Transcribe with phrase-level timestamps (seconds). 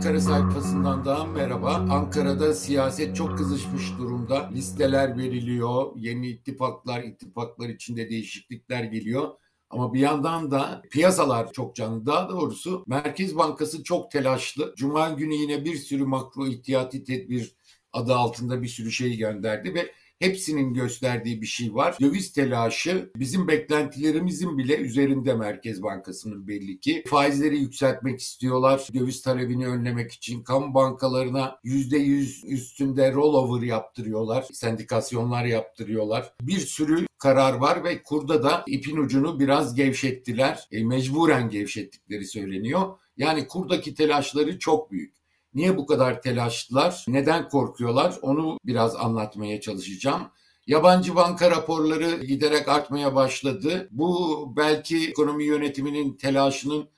[0.00, 1.74] Ankara sayfasından daha merhaba.
[1.74, 4.50] Ankara'da siyaset çok kızışmış durumda.
[4.54, 9.28] Listeler veriliyor, yeni ittifaklar, ittifaklar içinde değişiklikler geliyor.
[9.70, 12.06] Ama bir yandan da piyasalar çok canlı.
[12.06, 14.74] Daha doğrusu Merkez Bankası çok telaşlı.
[14.76, 17.56] Cuma günü yine bir sürü makro ihtiyati tedbir
[17.92, 21.96] adı altında bir sürü şey gönderdi ve hepsinin gösterdiği bir şey var.
[22.00, 27.04] Döviz telaşı bizim beklentilerimizin bile üzerinde Merkez Bankası'nın belli ki.
[27.06, 28.88] Faizleri yükseltmek istiyorlar.
[28.94, 34.46] Döviz talebini önlemek için kamu bankalarına %100 üstünde rollover yaptırıyorlar.
[34.52, 36.32] Sendikasyonlar yaptırıyorlar.
[36.40, 40.68] Bir sürü karar var ve kurda da ipin ucunu biraz gevşettiler.
[40.72, 42.98] E, mecburen gevşettikleri söyleniyor.
[43.16, 45.19] Yani kurdaki telaşları çok büyük.
[45.54, 47.04] Niye bu kadar telaşlılar?
[47.08, 48.18] Neden korkuyorlar?
[48.22, 50.22] Onu biraz anlatmaya çalışacağım.
[50.66, 53.88] Yabancı banka raporları giderek artmaya başladı.
[53.90, 56.88] Bu belki ekonomi yönetiminin telaşının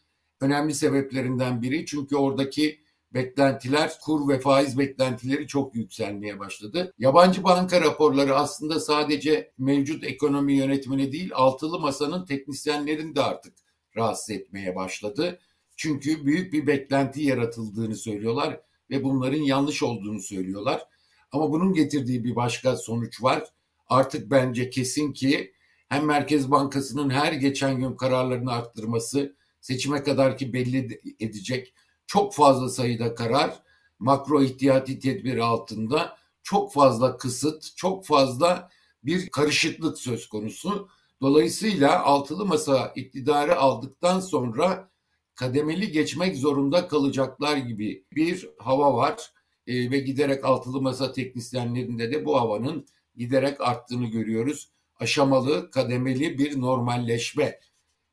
[0.41, 1.86] önemli sebeplerinden biri.
[1.86, 2.83] Çünkü oradaki
[3.14, 6.94] beklentiler, kur ve faiz beklentileri çok yükselmeye başladı.
[6.98, 13.55] Yabancı banka raporları aslında sadece mevcut ekonomi yönetimini değil, altılı masanın teknisyenlerini de artık
[13.97, 15.39] rahatsız etmeye başladı.
[15.77, 20.87] Çünkü büyük bir beklenti yaratıldığını söylüyorlar ve bunların yanlış olduğunu söylüyorlar.
[21.33, 23.45] Ama bunun getirdiği bir başka sonuç var.
[23.89, 25.53] Artık bence kesin ki
[25.89, 31.75] hem Merkez Bankası'nın her geçen gün kararlarını arttırması seçime kadar ki belli edecek
[32.06, 33.62] çok fazla sayıda karar
[33.98, 38.70] makro ihtiyati tedbir altında çok fazla kısıt, çok fazla
[39.05, 40.89] bir karışıklık söz konusu.
[41.20, 44.91] Dolayısıyla altılı masa iktidarı aldıktan sonra
[45.34, 49.33] kademeli geçmek zorunda kalacaklar gibi bir hava var
[49.66, 54.69] e, ve giderek altılı masa teknisyenlerinde de bu havanın giderek arttığını görüyoruz.
[55.00, 57.60] Aşamalı, kademeli bir normalleşme,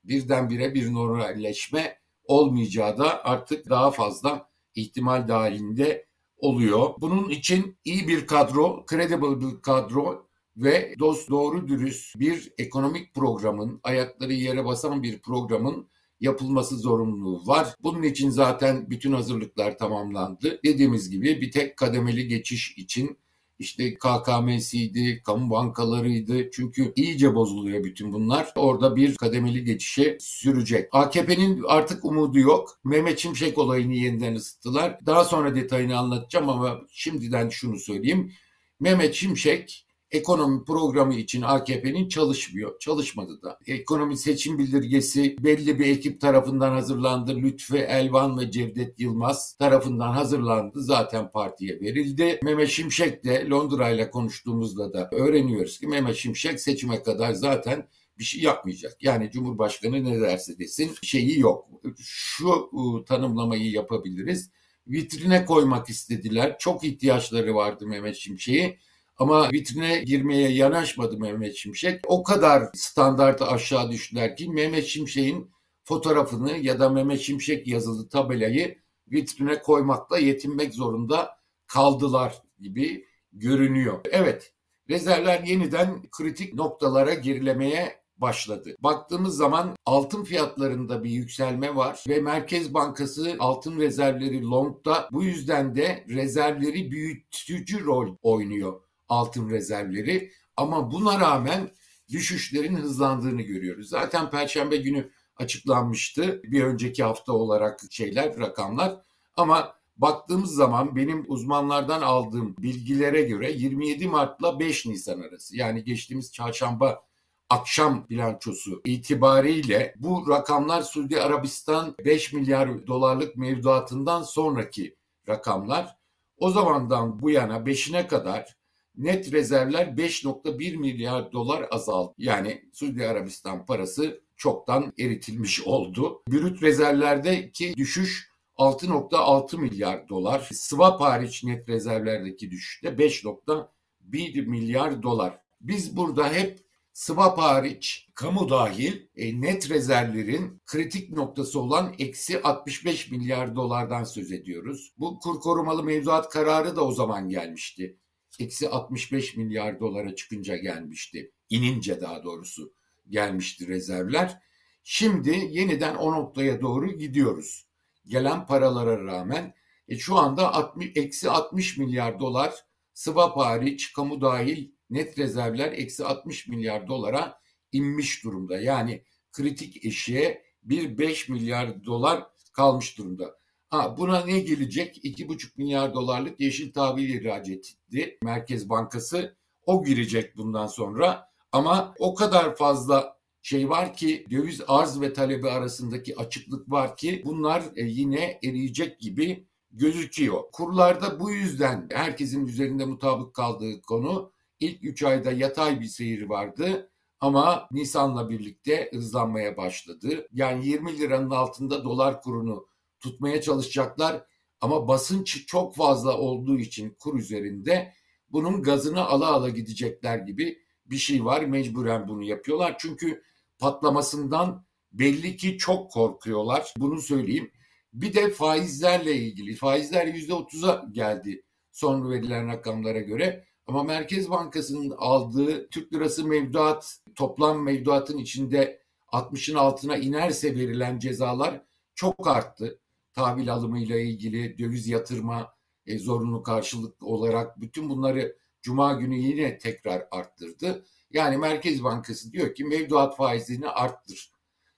[0.03, 6.05] birdenbire bir normalleşme olmayacağı da artık daha fazla ihtimal dahilinde
[6.37, 6.89] oluyor.
[7.01, 13.79] Bunun için iyi bir kadro, credible bir kadro ve dost doğru dürüst bir ekonomik programın,
[13.83, 15.89] ayakları yere basan bir programın
[16.21, 17.67] yapılması zorunluluğu var.
[17.83, 20.59] Bunun için zaten bütün hazırlıklar tamamlandı.
[20.65, 23.17] Dediğimiz gibi bir tek kademeli geçiş için
[23.59, 26.51] işte KKM'siydi, kamu bankalarıydı.
[26.51, 28.53] Çünkü iyice bozuluyor bütün bunlar.
[28.55, 30.89] Orada bir kademeli geçişe sürecek.
[30.91, 32.79] AKP'nin artık umudu yok.
[32.83, 34.99] Mehmet Şimşek olayını yeniden ısıttılar.
[35.05, 38.31] Daha sonra detayını anlatacağım ama şimdiden şunu söyleyeyim.
[38.79, 42.79] Mehmet Şimşek ekonomi programı için AKP'nin çalışmıyor.
[42.79, 43.59] Çalışmadı da.
[43.67, 47.35] Ekonomi seçim bildirgesi belli bir ekip tarafından hazırlandı.
[47.35, 50.81] Lütfü Elvan ve Cevdet Yılmaz tarafından hazırlandı.
[50.81, 52.39] Zaten partiye verildi.
[52.43, 57.87] Mehmet Şimşek de Londra ile konuştuğumuzda da öğreniyoruz ki Mehmet Şimşek seçime kadar zaten
[58.17, 59.03] bir şey yapmayacak.
[59.03, 61.65] Yani Cumhurbaşkanı ne derse desin şeyi yok.
[61.99, 62.69] Şu
[63.07, 64.51] tanımlamayı yapabiliriz.
[64.87, 66.55] Vitrine koymak istediler.
[66.59, 68.77] Çok ihtiyaçları vardı Mehmet Şimşek'i
[69.19, 72.01] ama vitrine girmeye yanaşmadı Mehmet Şimşek.
[72.07, 75.51] O kadar standartı aşağı düştüler ki Mehmet Şimşek'in
[75.83, 78.77] fotoğrafını ya da Mehmet Şimşek yazılı tabelayı
[79.11, 81.29] vitrine koymakla yetinmek zorunda
[81.67, 83.99] kaldılar gibi görünüyor.
[84.11, 84.53] Evet,
[84.89, 88.75] rezervler yeniden kritik noktalara gerilemeye başladı.
[88.79, 95.75] Baktığımız zaman altın fiyatlarında bir yükselme var ve Merkez Bankası altın rezervleri longda bu yüzden
[95.75, 101.71] de rezervleri büyütücü rol oynuyor altın rezervleri ama buna rağmen
[102.09, 103.89] düşüşlerin hızlandığını görüyoruz.
[103.89, 109.01] Zaten perşembe günü açıklanmıştı bir önceki hafta olarak şeyler rakamlar
[109.35, 116.33] ama baktığımız zaman benim uzmanlardan aldığım bilgilere göre 27 Mart'la 5 Nisan arası yani geçtiğimiz
[116.33, 117.03] çarşamba
[117.49, 124.95] akşam bilançosu itibariyle bu rakamlar Suudi Arabistan 5 milyar dolarlık mevduatından sonraki
[125.29, 125.95] rakamlar.
[126.37, 128.58] O zamandan bu yana 5'ine kadar
[128.99, 132.13] net rezervler 5.1 milyar dolar azaldı.
[132.17, 136.21] Yani Suudi Arabistan parası çoktan eritilmiş oldu.
[136.27, 140.49] Brüt rezervlerdeki düşüş 6.6 milyar dolar.
[140.53, 145.39] Swap hariç net rezervlerdeki düşüş de 5.1 milyar dolar.
[145.61, 146.59] Biz burada hep
[146.93, 154.31] swap hariç kamu dahil e, net rezervlerin kritik noktası olan eksi 65 milyar dolardan söz
[154.31, 154.93] ediyoruz.
[154.97, 157.97] Bu kur korumalı mevduat kararı da o zaman gelmişti
[158.39, 161.31] eksi 65 milyar dolara çıkınca gelmişti.
[161.49, 162.73] İnince daha doğrusu
[163.09, 164.39] gelmişti rezervler.
[164.83, 167.67] Şimdi yeniden o noktaya doğru gidiyoruz.
[168.07, 169.53] Gelen paralara rağmen
[169.87, 172.53] e, şu anda 60, eksi 60 milyar dolar
[172.93, 177.39] swap hariç kamu dahil net rezervler eksi 60 milyar dolara
[177.71, 178.59] inmiş durumda.
[178.59, 183.38] Yani kritik eşiğe bir 5 milyar dolar kalmış durumda.
[183.69, 185.05] Ha, buna ne gelecek?
[185.05, 189.35] 2,5 milyar dolarlık yeşil tahvil ihraç etti Merkez Bankası.
[189.65, 191.29] O girecek bundan sonra.
[191.51, 197.21] Ama o kadar fazla şey var ki döviz arz ve talebi arasındaki açıklık var ki
[197.25, 200.43] bunlar e, yine eriyecek gibi gözüküyor.
[200.51, 206.91] Kurlarda bu yüzden herkesin üzerinde mutabık kaldığı konu ilk 3 ayda yatay bir seyir vardı
[207.19, 210.27] ama Nisan'la birlikte hızlanmaya başladı.
[210.33, 212.68] Yani 20 liranın altında dolar kurunu
[212.99, 214.23] tutmaya çalışacaklar
[214.61, 217.93] ama basınç çok fazla olduğu için kur üzerinde
[218.29, 221.41] bunun gazını ala ala gidecekler gibi bir şey var.
[221.41, 222.75] Mecburen bunu yapıyorlar.
[222.79, 223.23] Çünkü
[223.59, 226.73] patlamasından belli ki çok korkuyorlar.
[226.77, 227.51] Bunu söyleyeyim.
[227.93, 229.55] Bir de faizlerle ilgili.
[229.55, 233.45] Faizler yüzde otuza geldi son verilen rakamlara göre.
[233.67, 238.81] Ama Merkez Bankası'nın aldığı Türk lirası mevduat, toplam mevduatın içinde
[239.11, 241.61] 60'ın altına inerse verilen cezalar
[241.95, 242.79] çok arttı.
[243.13, 245.53] Tahvil alımıyla ilgili döviz yatırma
[245.85, 250.85] e, zorunlu karşılık olarak bütün bunları Cuma günü yine tekrar arttırdı.
[251.11, 254.31] Yani Merkez Bankası diyor ki mevduat faizini arttır.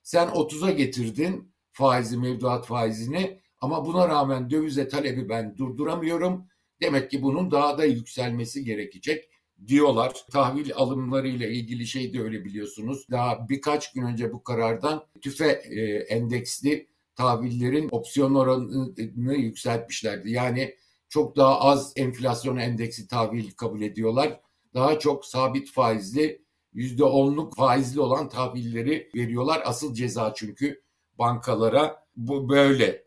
[0.04, 6.48] Sen 30'a getirdin faizi mevduat faizini ama buna rağmen dövize talebi ben durduramıyorum.
[6.82, 9.30] Demek ki bunun daha da yükselmesi gerekecek
[9.68, 10.14] diyorlar.
[10.32, 13.06] Tahvil alımları ile ilgili şey de öyle biliyorsunuz.
[13.12, 20.32] Daha birkaç gün önce bu karardan tüfe e, endeksli tahvillerin opsiyon oranını yükseltmişlerdi.
[20.32, 20.76] Yani
[21.10, 24.40] çok daha az enflasyon endeksi tahvil kabul ediyorlar.
[24.74, 29.62] Daha çok sabit faizli yüzde onluk faizli olan tahvilleri veriyorlar.
[29.66, 30.82] Asıl ceza çünkü
[31.20, 33.04] bankalara bu böyle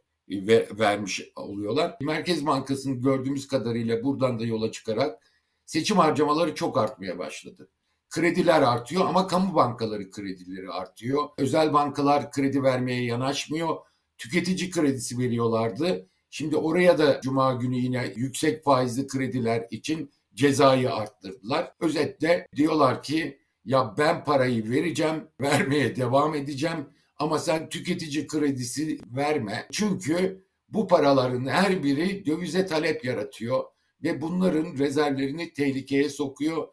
[0.79, 1.97] vermiş oluyorlar.
[2.01, 5.19] Merkez Bankası'nın gördüğümüz kadarıyla buradan da yola çıkarak
[5.67, 7.71] seçim harcamaları çok artmaya başladı.
[8.11, 11.29] Krediler artıyor ama kamu bankaları kredileri artıyor.
[11.39, 13.77] Özel bankalar kredi vermeye yanaşmıyor.
[14.19, 16.09] Tüketici kredisi veriyorlardı.
[16.31, 21.73] Şimdi oraya da cuma günü yine yüksek faizli krediler için cezayı arttırdılar.
[21.81, 29.67] Özetle diyorlar ki ya ben parayı vereceğim, vermeye devam edeceğim ama sen tüketici kredisi verme.
[29.73, 33.65] Çünkü bu paraların her biri dövize talep yaratıyor
[34.03, 36.69] ve bunların rezervlerini tehlikeye sokuyor.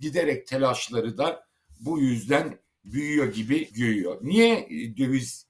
[0.00, 1.44] Giderek telaşları da
[1.80, 4.18] bu yüzden büyüyor gibi büyüyor.
[4.22, 5.46] Niye döviz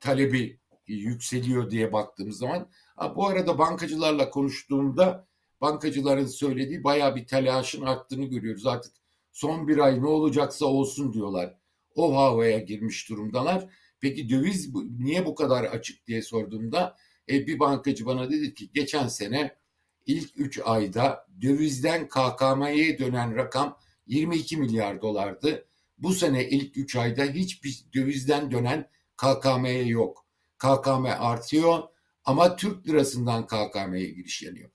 [0.00, 0.60] talebi
[0.94, 5.26] yükseliyor diye baktığımız zaman ha, bu arada bankacılarla konuştuğumda
[5.60, 8.66] bankacıların söylediği baya bir telaşın arttığını görüyoruz.
[8.66, 8.92] Artık
[9.32, 11.54] son bir ay ne olacaksa olsun diyorlar.
[11.94, 13.68] O havaya girmiş durumdalar.
[14.00, 16.96] Peki döviz niye bu kadar açık diye sorduğumda
[17.28, 19.56] e, bir bankacı bana dedi ki geçen sene
[20.06, 25.66] ilk 3 ayda dövizden KKM'ye dönen rakam 22 milyar dolardı.
[25.98, 30.27] Bu sene ilk 3 ayda hiçbir dövizden dönen KKM'ye yok.
[30.58, 31.82] KKM artıyor
[32.24, 34.70] ama Türk lirasından KKM'ye giriş yanıyor.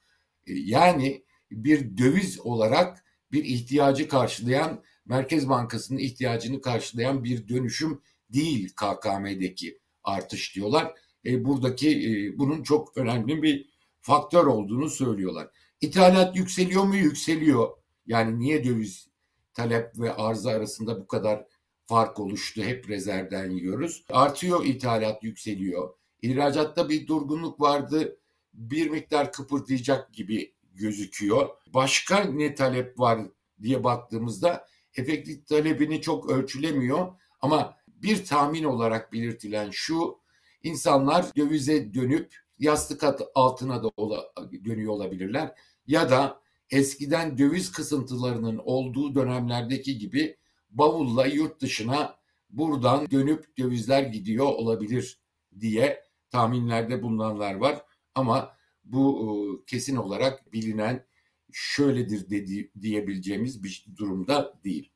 [0.48, 8.74] E, yani bir döviz olarak bir ihtiyacı karşılayan Merkez Bankası'nın ihtiyacını karşılayan bir dönüşüm değil
[8.76, 10.94] KKM'deki artış diyorlar.
[11.26, 13.70] E, buradaki e, bunun çok önemli bir
[14.02, 15.48] faktör olduğunu söylüyorlar.
[15.82, 16.96] İthalat yükseliyor mu?
[16.96, 17.70] Yükseliyor.
[18.06, 19.08] Yani niye döviz
[19.54, 21.46] talep ve arıza arasında bu kadar
[21.86, 22.64] fark oluştu?
[22.64, 24.04] Hep rezervden yiyoruz.
[24.10, 25.94] Artıyor ithalat yükseliyor.
[26.22, 28.18] İhracatta bir durgunluk vardı.
[28.54, 31.50] Bir miktar kıpırdayacak gibi gözüküyor.
[31.74, 33.20] Başka ne talep var
[33.62, 37.08] diye baktığımızda efektif talebini çok ölçülemiyor
[37.42, 40.18] ama bir tahmin olarak belirtilen şu
[40.64, 43.04] insanlar dövize dönüp yastık
[43.36, 44.24] altına da ola,
[44.66, 45.52] dönüyor olabilirler
[45.88, 50.38] ya da eskiden döviz kısıntılarının olduğu dönemlerdeki gibi
[50.74, 52.16] bavulla yurt dışına
[52.50, 55.20] buradan dönüp dövizler gidiyor olabilir
[55.60, 57.82] diye tahminlerde bulunanlar var
[58.16, 61.06] ama bu e, kesin olarak bilinen
[61.52, 64.92] şöyledir dedi, diyebileceğimiz bir durumda değil.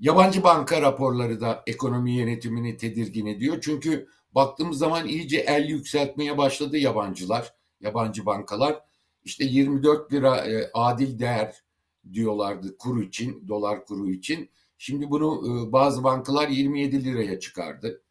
[0.00, 3.58] Yabancı banka raporları da ekonomi yönetimini tedirgin ediyor.
[3.60, 8.80] Çünkü baktığımız zaman iyice el yükseltmeye başladı yabancılar, yabancı bankalar.
[9.24, 11.65] İşte 24 lira e, adil değer
[12.12, 14.50] diyorlardı kuru için, dolar kuru için.
[14.78, 18.02] Şimdi bunu e, bazı bankalar 27 liraya çıkardı.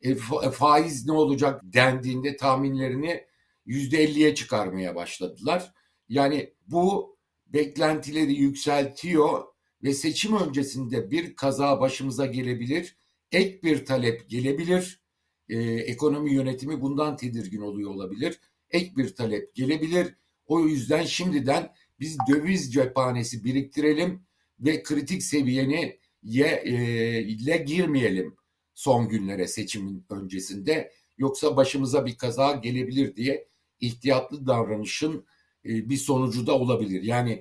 [0.00, 3.24] E, fa- faiz ne olacak dendiğinde tahminlerini
[3.66, 5.72] %50'ye çıkarmaya başladılar.
[6.08, 9.44] Yani bu beklentileri yükseltiyor
[9.82, 12.96] ve seçim öncesinde bir kaza başımıza gelebilir,
[13.32, 15.02] ek bir talep gelebilir.
[15.48, 18.40] Ee, ekonomi yönetimi bundan tedirgin oluyor olabilir.
[18.70, 20.14] Ek bir talep gelebilir.
[20.46, 24.22] O yüzden şimdiden biz döviz cephanesi biriktirelim
[24.60, 26.74] ve kritik seviyeni ye, e,
[27.22, 28.36] ile girmeyelim
[28.74, 30.92] son günlere seçimin öncesinde.
[31.18, 33.48] yoksa başımıza bir kaza gelebilir diye
[33.80, 35.26] ihtiyatlı davranışın
[35.64, 37.02] e, bir sonucu da olabilir.
[37.02, 37.32] Yani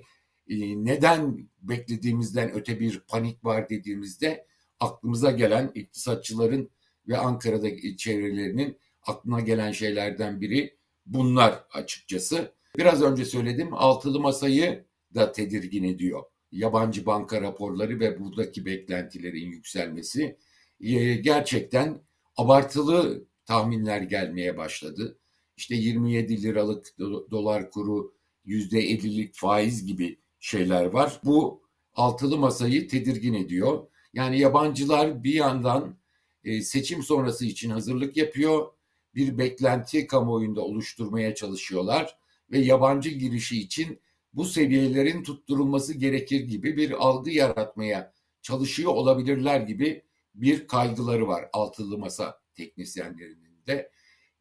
[0.50, 4.48] e, neden beklediğimizden öte bir panik var dediğimizde
[4.80, 6.70] aklımıza gelen iktisatçıların
[7.08, 12.54] ve Ankara'daki çevrelerinin aklına gelen şeylerden biri bunlar açıkçası.
[12.78, 16.24] Biraz önce söyledim altılı masayı da tedirgin ediyor.
[16.52, 20.38] Yabancı banka raporları ve buradaki beklentilerin yükselmesi
[20.80, 22.02] e, gerçekten
[22.38, 25.20] abartılı tahminler gelmeye başladı.
[25.58, 27.00] İşte 27 liralık
[27.32, 28.14] dolar kuru,
[28.46, 31.20] %50'lik faiz gibi şeyler var.
[31.24, 33.88] Bu altılı masayı tedirgin ediyor.
[34.14, 35.98] Yani yabancılar bir yandan
[36.44, 38.68] e, seçim sonrası için hazırlık yapıyor.
[39.16, 42.18] Bir beklenti kamuoyunda oluşturmaya çalışıyorlar
[42.52, 44.02] ve yabancı girişi için
[44.34, 50.04] bu seviyelerin tutturulması gerekir gibi bir algı yaratmaya çalışıyor olabilirler gibi
[50.36, 53.92] bir kaygıları var altılı masa teknisyenlerinin de.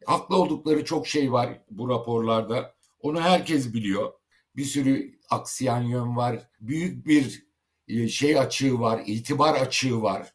[0.07, 2.75] Haklı oldukları çok şey var bu raporlarda.
[3.01, 4.13] Onu herkes biliyor.
[4.57, 6.49] Bir sürü aksiyen yön var.
[6.61, 7.47] Büyük bir
[7.89, 10.35] e, şey açığı var, itibar açığı var.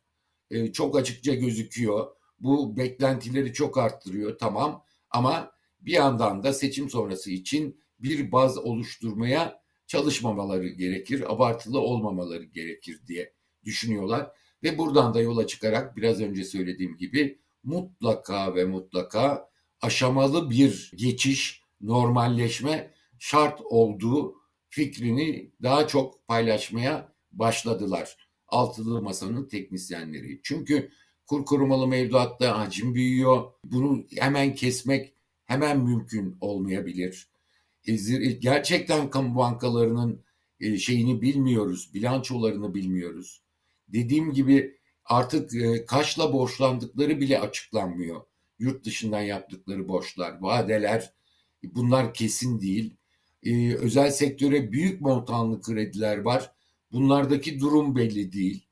[0.52, 2.08] E, çok açıkça gözüküyor.
[2.40, 5.51] Bu beklentileri çok arttırıyor tamam ama
[5.82, 13.34] bir yandan da seçim sonrası için bir baz oluşturmaya çalışmamaları gerekir, abartılı olmamaları gerekir diye
[13.66, 14.32] düşünüyorlar.
[14.64, 19.50] Ve buradan da yola çıkarak biraz önce söylediğim gibi mutlaka ve mutlaka
[19.82, 24.36] aşamalı bir geçiş, normalleşme şart olduğu
[24.70, 28.18] fikrini daha çok paylaşmaya başladılar.
[28.48, 30.40] Altılı Masa'nın teknisyenleri.
[30.44, 30.92] Çünkü
[31.26, 33.52] kur korumalı mevduatta hacim büyüyor.
[33.66, 35.14] Bunu hemen kesmek
[35.52, 37.28] hemen mümkün olmayabilir.
[37.88, 37.96] E,
[38.32, 40.24] gerçekten kamu bankalarının
[40.60, 43.42] e, şeyini bilmiyoruz, bilançolarını bilmiyoruz.
[43.88, 48.22] Dediğim gibi artık e, kaçla borçlandıkları bile açıklanmıyor.
[48.60, 51.14] Yurt dışından yaptıkları borçlar, vadeler
[51.64, 52.96] bunlar kesin değil.
[53.78, 56.52] Özel sektöre büyük montanlı krediler var.
[56.92, 58.68] Bunlardaki durum belli değil.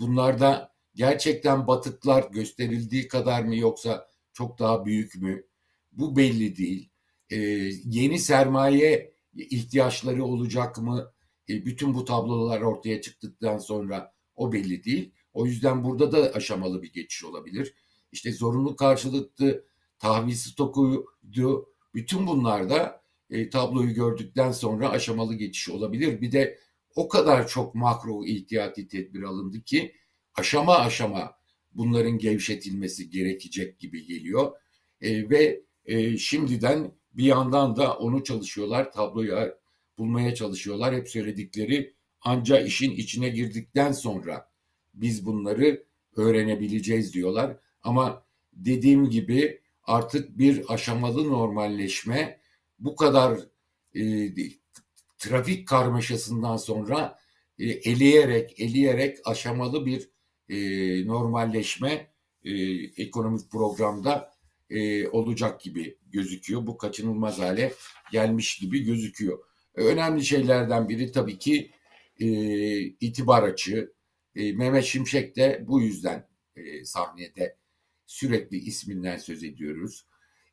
[0.00, 5.44] Bunlarda gerçekten batıklar gösterildiği kadar mı yoksa çok daha büyük mü?
[5.92, 6.90] Bu belli değil
[7.30, 7.36] e,
[7.84, 11.12] yeni sermaye ihtiyaçları olacak mı?
[11.48, 15.12] E, bütün bu tablolar ortaya çıktıktan sonra o belli değil.
[15.32, 17.74] O yüzden burada da aşamalı bir geçiş olabilir.
[18.12, 19.64] İşte zorunlu karşılıklı
[19.98, 21.66] tahvil stokuydu.
[21.94, 26.20] Bütün bunlarda e, tabloyu gördükten sonra aşamalı geçiş olabilir.
[26.20, 26.58] Bir de
[26.94, 29.94] o kadar çok makro ihtiyati tedbir alındı ki
[30.34, 31.34] aşama aşama
[31.72, 34.52] bunların gevşetilmesi gerekecek gibi geliyor.
[35.00, 39.54] E, ve e, şimdiden bir yandan da onu çalışıyorlar, tabloyu
[39.98, 40.94] bulmaya çalışıyorlar.
[40.94, 44.50] Hep söyledikleri anca işin içine girdikten sonra
[44.94, 45.84] biz bunları
[46.16, 47.56] öğrenebileceğiz diyorlar.
[47.82, 52.40] Ama dediğim gibi artık bir aşamalı normalleşme
[52.78, 53.40] bu kadar
[53.94, 54.32] e,
[55.18, 57.18] trafik karmaşasından sonra
[57.58, 60.10] e, eleyerek eleyerek aşamalı bir
[60.48, 60.56] e,
[61.06, 62.10] normalleşme
[62.44, 62.52] e,
[63.02, 64.29] ekonomik programda
[64.70, 66.66] e, olacak gibi gözüküyor.
[66.66, 67.72] Bu kaçınılmaz hale
[68.12, 69.38] gelmiş gibi gözüküyor.
[69.76, 71.70] E, önemli şeylerden biri tabii ki
[72.20, 72.26] e,
[72.80, 73.92] itibar açığı.
[74.36, 77.56] E, Mehmet Şimşek de bu yüzden e, sahnede
[78.06, 80.06] sürekli isminden söz ediyoruz.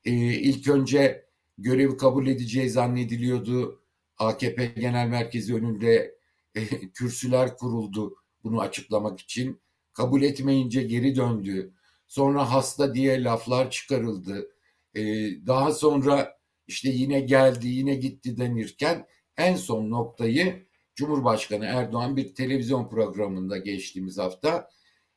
[0.06, 1.26] E, ilk önce
[1.58, 3.82] görevi kabul edeceği zannediliyordu.
[4.18, 6.18] AKP Genel Merkezi önünde
[6.56, 9.62] e, kürsüler kuruldu bunu açıklamak için.
[9.94, 11.74] Kabul etmeyince geri döndü.
[12.08, 14.52] Sonra hasta diye laflar çıkarıldı.
[14.96, 15.02] Ee,
[15.48, 16.38] daha sonra
[16.68, 24.18] işte yine geldi yine gitti denirken en son noktayı Cumhurbaşkanı Erdoğan bir televizyon programında geçtiğimiz
[24.18, 24.70] hafta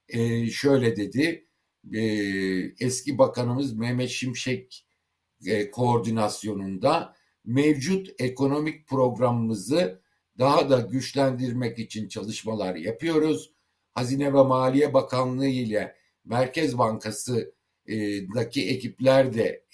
[0.08, 1.46] e, şöyle dedi.
[1.94, 2.02] E,
[2.80, 4.86] eski bakanımız Mehmet Şimşek
[5.46, 10.00] e, koordinasyonunda mevcut ekonomik programımızı
[10.38, 13.52] daha da güçlendirmek için çalışmalar yapıyoruz.
[13.94, 19.64] Hazine ve Maliye Bakanlığı ile Merkez Bankası'daki ekipler de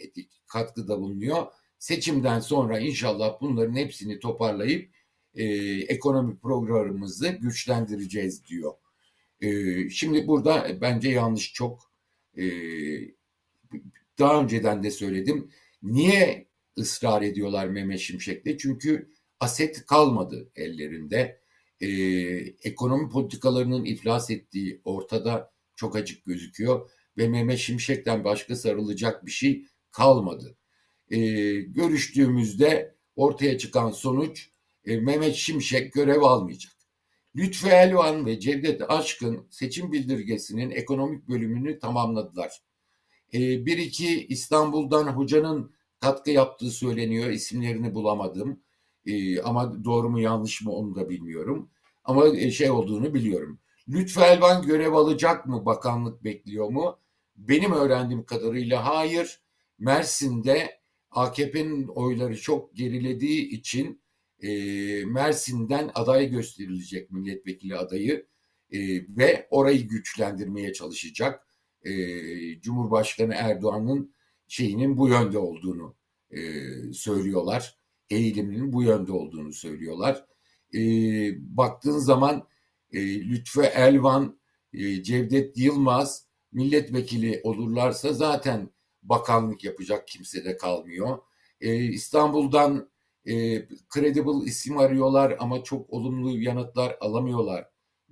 [0.46, 1.46] katkıda bulunuyor.
[1.78, 4.90] Seçimden sonra inşallah bunların hepsini toparlayıp
[5.34, 5.44] e,
[5.80, 8.72] ekonomi programımızı güçlendireceğiz diyor.
[9.40, 9.48] E,
[9.90, 11.92] şimdi burada bence yanlış çok.
[12.38, 12.44] E,
[14.18, 15.50] daha önceden de söyledim.
[15.82, 16.48] Niye
[16.78, 18.58] ısrar ediyorlar Mehmet Şimşek'te?
[18.58, 19.10] Çünkü
[19.40, 21.40] aset kalmadı ellerinde.
[21.80, 21.88] E,
[22.62, 29.66] ekonomi politikalarının iflas ettiği ortada çok açık gözüküyor ve Mehmet Şimşek'ten başka sarılacak bir şey
[29.90, 30.56] kalmadı.
[31.10, 31.18] E,
[31.60, 34.50] görüştüğümüzde ortaya çıkan sonuç
[34.84, 36.72] e, Mehmet Şimşek görev almayacak.
[37.36, 42.62] Lütfü Elvan ve Cevdet Aşkın seçim bildirgesinin ekonomik bölümünü tamamladılar.
[43.34, 47.30] E, bir iki İstanbul'dan hocanın katkı yaptığı söyleniyor.
[47.30, 48.60] İsimlerini bulamadım.
[49.06, 51.70] E, ama doğru mu yanlış mı onu da bilmiyorum.
[52.04, 53.58] Ama e, şey olduğunu biliyorum.
[53.88, 55.66] Lütfü Elvan görev alacak mı?
[55.66, 56.98] Bakanlık bekliyor mu?
[57.36, 59.40] Benim öğrendiğim kadarıyla hayır.
[59.78, 64.02] Mersin'de AKP'nin oyları çok gerilediği için
[64.42, 64.48] e,
[65.04, 68.26] Mersin'den aday gösterilecek milletvekili adayı
[68.72, 68.78] e,
[69.16, 71.46] ve orayı güçlendirmeye çalışacak.
[71.82, 71.92] E,
[72.60, 74.14] Cumhurbaşkanı Erdoğan'ın
[74.48, 75.96] şeyinin bu yönde olduğunu
[76.30, 76.38] e,
[76.92, 77.78] söylüyorlar.
[78.10, 80.26] Eğiliminin bu yönde olduğunu söylüyorlar.
[80.74, 80.80] E,
[81.56, 82.48] baktığın zaman
[82.92, 84.38] e, Lütfü Elvan,
[84.72, 88.70] e, Cevdet Yılmaz milletvekili olurlarsa zaten
[89.02, 91.18] bakanlık yapacak kimse de kalmıyor.
[91.60, 92.90] E, İstanbul'dan
[93.28, 97.66] e, credible isim arıyorlar ama çok olumlu yanıtlar alamıyorlar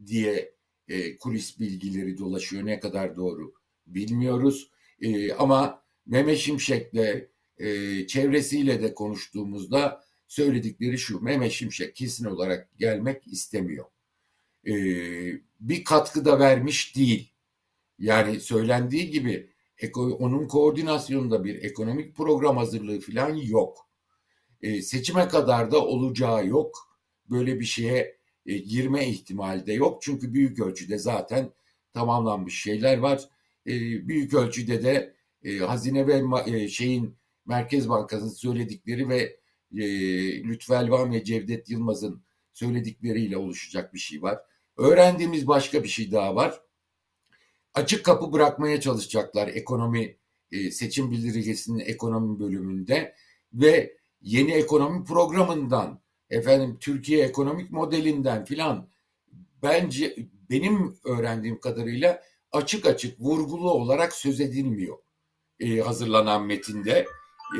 [0.07, 0.55] diye
[0.89, 2.67] e, kulis bilgileri dolaşıyor.
[2.67, 3.55] Ne kadar doğru
[3.87, 4.71] bilmiyoruz.
[5.01, 7.29] E, ama Mehmet Şimşek'le
[7.59, 11.21] e, çevresiyle de konuştuğumuzda söyledikleri şu.
[11.21, 13.85] Mehmet Şimşek kesin olarak gelmek istemiyor.
[14.67, 14.75] E,
[15.61, 17.33] bir katkı da vermiş değil.
[17.99, 19.51] Yani söylendiği gibi
[19.97, 23.89] onun koordinasyonunda bir ekonomik program hazırlığı falan yok.
[24.63, 26.99] E, seçime kadar da olacağı yok.
[27.31, 30.03] Böyle bir şeye e, girme ihtimali de yok.
[30.03, 31.53] Çünkü büyük ölçüde zaten
[31.93, 33.29] tamamlanmış şeyler var.
[33.67, 33.73] E,
[34.09, 37.17] büyük ölçüde de e, hazine ve e, şeyin
[37.47, 39.37] Merkez Bankası'nın söyledikleri ve
[39.77, 39.85] e,
[40.45, 44.39] Lütfü Elvan ve Cevdet Yılmaz'ın söyledikleriyle oluşacak bir şey var.
[44.77, 46.61] Öğrendiğimiz başka bir şey daha var.
[47.75, 50.19] Açık kapı bırakmaya çalışacaklar ekonomi
[50.53, 53.15] e, seçim bildirgesinin ekonomi bölümünde
[53.53, 58.91] ve yeni ekonomi programından efendim Türkiye ekonomik modelinden filan
[59.63, 60.17] bence
[60.51, 64.99] benim öğrendiğim kadarıyla açık açık vurgulu olarak söz edilmiyor
[65.61, 67.07] e, hazırlanan metinde.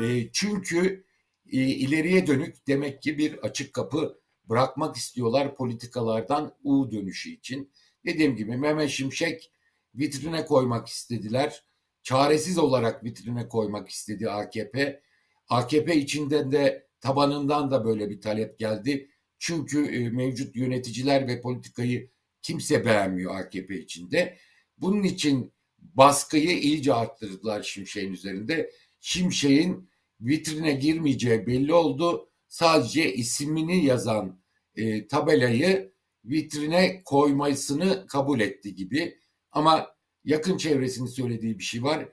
[0.01, 1.05] E, çünkü
[1.51, 7.71] e, ileriye dönük demek ki bir açık kapı bırakmak istiyorlar politikalardan U dönüşü için.
[8.05, 9.51] Dediğim gibi Mehmet Şimşek
[9.95, 11.63] vitrine koymak istediler.
[12.03, 15.01] Çaresiz olarak vitrine koymak istedi AKP.
[15.49, 19.09] AKP içinden de tabanından da böyle bir talep geldi.
[19.39, 22.09] Çünkü e, mevcut yöneticiler ve politikayı
[22.41, 24.37] kimse beğenmiyor AKP içinde.
[24.77, 28.71] Bunun için baskıyı iyice arttırdılar Şimşek'in üzerinde.
[29.01, 29.89] Şimşek'in
[30.21, 32.29] vitrine girmeyeceği belli oldu.
[32.47, 34.39] Sadece ismini yazan
[34.75, 35.91] e, tabelayı
[36.25, 39.17] vitrine koymasını kabul etti gibi.
[39.51, 39.87] Ama
[40.23, 42.09] yakın çevresinin söylediği bir şey var.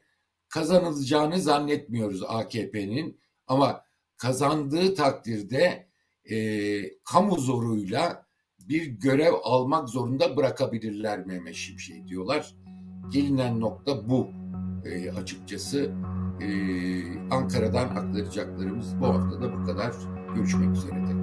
[0.49, 3.85] Kazanılacağını zannetmiyoruz AKP'nin ama
[4.16, 5.88] kazandığı takdirde
[6.31, 8.27] e, kamu zoruyla
[8.59, 12.55] bir görev almak zorunda bırakabilirler Mehmet Şimşek diyorlar.
[13.12, 14.31] Gelinen nokta bu
[14.85, 15.92] e, açıkçası.
[16.40, 16.49] E,
[17.31, 19.92] Ankara'dan aktaracaklarımız bu hafta da bu kadar.
[20.35, 21.22] Görüşmek üzere tekrar.